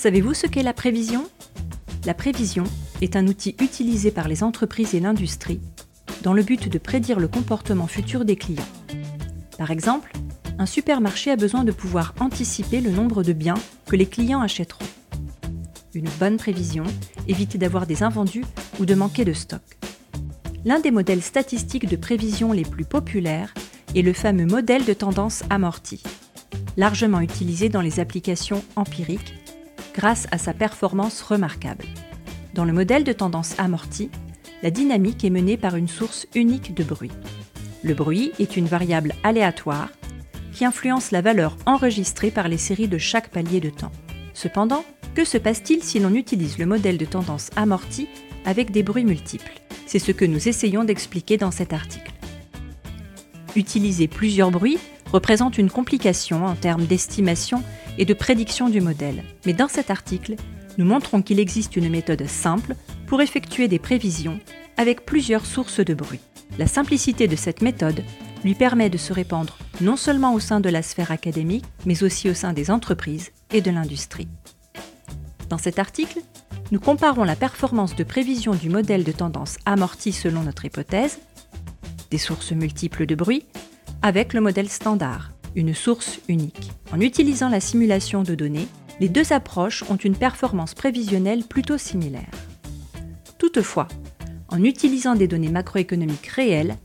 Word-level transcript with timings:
Savez-vous 0.00 0.32
ce 0.32 0.46
qu'est 0.46 0.62
la 0.62 0.72
prévision? 0.72 1.28
La 2.06 2.14
prévision 2.14 2.64
est 3.02 3.16
un 3.16 3.26
outil 3.26 3.54
utilisé 3.60 4.10
par 4.10 4.28
les 4.28 4.42
entreprises 4.42 4.94
et 4.94 5.00
l'industrie 5.00 5.60
dans 6.22 6.32
le 6.32 6.42
but 6.42 6.70
de 6.70 6.78
prédire 6.78 7.20
le 7.20 7.28
comportement 7.28 7.86
futur 7.86 8.24
des 8.24 8.36
clients. 8.36 8.64
Par 9.58 9.70
exemple, 9.70 10.10
un 10.58 10.64
supermarché 10.64 11.30
a 11.30 11.36
besoin 11.36 11.64
de 11.64 11.70
pouvoir 11.72 12.14
anticiper 12.18 12.80
le 12.80 12.90
nombre 12.90 13.22
de 13.22 13.34
biens 13.34 13.58
que 13.84 13.94
les 13.94 14.06
clients 14.06 14.40
achèteront. 14.40 14.86
Une 15.92 16.08
bonne 16.18 16.38
prévision 16.38 16.84
évite 17.28 17.58
d'avoir 17.58 17.86
des 17.86 18.02
invendus 18.02 18.46
ou 18.78 18.86
de 18.86 18.94
manquer 18.94 19.26
de 19.26 19.34
stock. 19.34 19.60
L'un 20.64 20.80
des 20.80 20.92
modèles 20.92 21.20
statistiques 21.20 21.90
de 21.90 21.96
prévision 21.96 22.52
les 22.52 22.64
plus 22.64 22.86
populaires 22.86 23.52
est 23.94 24.00
le 24.00 24.14
fameux 24.14 24.46
modèle 24.46 24.86
de 24.86 24.94
tendance 24.94 25.42
amortie, 25.50 26.02
largement 26.78 27.20
utilisé 27.20 27.68
dans 27.68 27.82
les 27.82 28.00
applications 28.00 28.64
empiriques 28.76 29.34
grâce 29.94 30.26
à 30.30 30.38
sa 30.38 30.52
performance 30.54 31.22
remarquable. 31.22 31.84
Dans 32.54 32.64
le 32.64 32.72
modèle 32.72 33.04
de 33.04 33.12
tendance 33.12 33.54
amortie, 33.58 34.10
la 34.62 34.70
dynamique 34.70 35.24
est 35.24 35.30
menée 35.30 35.56
par 35.56 35.76
une 35.76 35.88
source 35.88 36.26
unique 36.34 36.74
de 36.74 36.84
bruit. 36.84 37.12
Le 37.82 37.94
bruit 37.94 38.32
est 38.38 38.56
une 38.56 38.66
variable 38.66 39.14
aléatoire 39.22 39.88
qui 40.52 40.64
influence 40.64 41.12
la 41.12 41.22
valeur 41.22 41.56
enregistrée 41.64 42.30
par 42.30 42.48
les 42.48 42.58
séries 42.58 42.88
de 42.88 42.98
chaque 42.98 43.30
palier 43.30 43.60
de 43.60 43.70
temps. 43.70 43.92
Cependant, 44.34 44.84
que 45.14 45.24
se 45.24 45.38
passe-t-il 45.38 45.82
si 45.82 45.98
l'on 45.98 46.14
utilise 46.14 46.58
le 46.58 46.66
modèle 46.66 46.98
de 46.98 47.04
tendance 47.04 47.50
amortie 47.56 48.08
avec 48.44 48.70
des 48.70 48.82
bruits 48.82 49.04
multiples? 49.04 49.60
C'est 49.86 49.98
ce 49.98 50.12
que 50.12 50.24
nous 50.24 50.48
essayons 50.48 50.84
d'expliquer 50.84 51.36
dans 51.36 51.50
cet 51.50 51.72
article. 51.72 52.12
Utiliser 53.56 54.06
plusieurs 54.06 54.50
bruits 54.50 54.78
représente 55.12 55.58
une 55.58 55.70
complication 55.70 56.44
en 56.44 56.54
termes 56.54 56.86
d'estimation 56.86 57.62
et 57.98 58.04
de 58.04 58.14
prédiction 58.14 58.68
du 58.68 58.80
modèle. 58.80 59.24
Mais 59.46 59.52
dans 59.52 59.68
cet 59.68 59.90
article, 59.90 60.36
nous 60.78 60.84
montrons 60.84 61.22
qu'il 61.22 61.40
existe 61.40 61.76
une 61.76 61.90
méthode 61.90 62.26
simple 62.26 62.74
pour 63.06 63.20
effectuer 63.20 63.68
des 63.68 63.78
prévisions 63.78 64.38
avec 64.76 65.04
plusieurs 65.04 65.46
sources 65.46 65.80
de 65.80 65.94
bruit. 65.94 66.20
La 66.58 66.66
simplicité 66.66 67.28
de 67.28 67.36
cette 67.36 67.62
méthode 67.62 68.02
lui 68.44 68.54
permet 68.54 68.90
de 68.90 68.96
se 68.96 69.12
répandre 69.12 69.58
non 69.80 69.96
seulement 69.96 70.34
au 70.34 70.40
sein 70.40 70.60
de 70.60 70.68
la 70.68 70.82
sphère 70.82 71.10
académique, 71.10 71.64
mais 71.86 72.02
aussi 72.02 72.30
au 72.30 72.34
sein 72.34 72.52
des 72.52 72.70
entreprises 72.70 73.32
et 73.52 73.60
de 73.60 73.70
l'industrie. 73.70 74.28
Dans 75.48 75.58
cet 75.58 75.78
article, 75.78 76.20
nous 76.70 76.80
comparons 76.80 77.24
la 77.24 77.36
performance 77.36 77.96
de 77.96 78.04
prévision 78.04 78.54
du 78.54 78.68
modèle 78.68 79.04
de 79.04 79.12
tendance 79.12 79.58
amorti 79.66 80.12
selon 80.12 80.42
notre 80.42 80.64
hypothèse, 80.64 81.18
des 82.10 82.18
sources 82.18 82.52
multiples 82.52 83.06
de 83.06 83.14
bruit, 83.14 83.44
avec 84.02 84.32
le 84.32 84.40
modèle 84.40 84.68
standard, 84.68 85.32
une 85.54 85.74
source 85.74 86.20
unique. 86.28 86.72
En 86.92 87.00
utilisant 87.00 87.48
la 87.48 87.60
simulation 87.60 88.22
de 88.22 88.34
données, 88.34 88.68
les 88.98 89.08
deux 89.08 89.32
approches 89.32 89.84
ont 89.90 89.96
une 89.96 90.16
performance 90.16 90.74
prévisionnelle 90.74 91.44
plutôt 91.44 91.78
similaire. 91.78 92.30
Toutefois, 93.38 93.88
en 94.48 94.62
utilisant 94.64 95.14
des 95.14 95.28
données 95.28 95.50
macroéconomiques 95.50 96.26
réelles, 96.26 96.76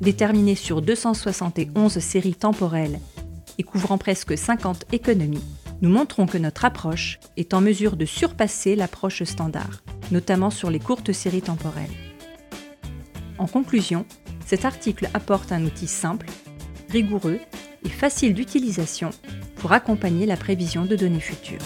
déterminées 0.00 0.54
sur 0.54 0.80
271 0.80 1.98
séries 1.98 2.34
temporelles 2.34 3.00
et 3.58 3.62
couvrant 3.62 3.98
presque 3.98 4.36
50 4.36 4.86
économies, 4.92 5.44
nous 5.82 5.90
montrons 5.90 6.26
que 6.26 6.38
notre 6.38 6.64
approche 6.64 7.18
est 7.36 7.54
en 7.54 7.60
mesure 7.60 7.96
de 7.96 8.04
surpasser 8.04 8.76
l'approche 8.76 9.22
standard, 9.24 9.82
notamment 10.10 10.50
sur 10.50 10.70
les 10.70 10.78
courtes 10.78 11.12
séries 11.12 11.42
temporelles. 11.42 11.90
En 13.38 13.46
conclusion, 13.46 14.04
cet 14.46 14.64
article 14.64 15.08
apporte 15.14 15.52
un 15.52 15.64
outil 15.64 15.86
simple, 15.86 16.26
rigoureux 16.90 17.38
et 17.84 17.88
facile 17.88 18.34
d'utilisation 18.34 19.10
pour 19.56 19.72
accompagner 19.72 20.26
la 20.26 20.36
prévision 20.36 20.84
de 20.84 20.96
données 20.96 21.20
futures. 21.20 21.58